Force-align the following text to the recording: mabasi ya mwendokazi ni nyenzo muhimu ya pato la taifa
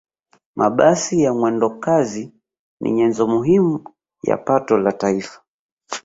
mabasi 0.55 1.21
ya 1.23 1.31
mwendokazi 1.33 2.23
ni 2.81 2.91
nyenzo 2.91 3.27
muhimu 3.27 3.89
ya 4.25 4.37
pato 4.37 4.77
la 4.77 4.91
taifa 4.91 5.41